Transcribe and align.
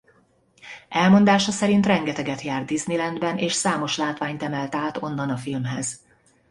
Elmondása 0.89 1.51
szerint 1.51 1.85
rengeteget 1.85 2.41
járt 2.41 2.65
Disneylandben 2.65 3.37
és 3.37 3.53
számos 3.53 3.97
látványt 3.97 4.43
emelt 4.43 4.75
át 4.75 4.97
onnan 5.01 5.29
a 5.29 5.37
filmhez. 5.37 5.99